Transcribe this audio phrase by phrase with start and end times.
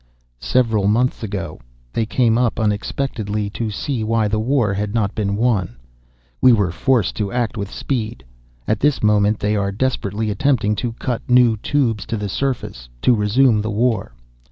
[0.39, 1.59] "Several months ago,
[1.93, 5.75] they came up unexpectedly to see why the war had not been won.
[6.41, 8.23] We were forced to act with speed.
[8.67, 13.13] At this moment they are desperately attempting to cut new Tubes to the surface, to
[13.13, 14.13] resume the war.